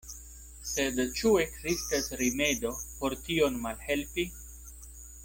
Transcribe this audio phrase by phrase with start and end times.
[0.69, 2.71] Sed ĉu ekzistas rimedo
[3.03, 4.27] por tion malhelpi?